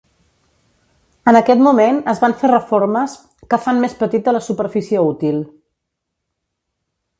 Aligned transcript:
En 1.31 1.37
aquest 1.39 1.61
moment 1.67 1.99
es 2.13 2.21
van 2.23 2.33
fer 2.39 2.49
reformes 2.53 3.15
que 3.53 3.61
fan 3.67 3.83
més 3.85 3.95
petita 4.01 4.35
la 4.37 4.43
superfície 4.49 5.07
útil. 5.13 5.41